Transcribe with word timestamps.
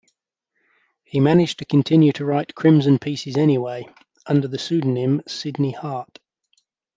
He 1.03 1.19
managed 1.19 1.59
to 1.59 1.65
continue 1.65 2.11
to 2.13 2.25
write 2.25 2.55
Crimson 2.55 2.97
pieces 2.97 3.37
anyway, 3.37 3.87
under 4.25 4.47
the 4.47 4.57
pseudonym 4.57 5.21
Sidney 5.27 5.73
Hart. 5.73 6.17